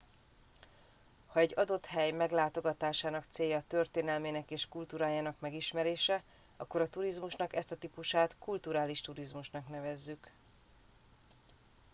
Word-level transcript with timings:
ha 1.27 1.39
egy 1.39 1.53
adott 1.55 1.85
hely 1.85 2.11
meglátogatásának 2.11 3.25
célja 3.29 3.63
történelmének 3.67 4.51
és 4.51 4.67
kultúrájának 4.67 5.39
megismerése 5.39 6.23
akkor 6.57 6.81
a 6.81 6.89
turizmusnak 6.89 7.55
ezt 7.55 7.71
a 7.71 7.77
típusát 7.77 8.35
kulturális 8.39 9.01
turizmusnak 9.01 9.67
nevezzük 9.67 10.29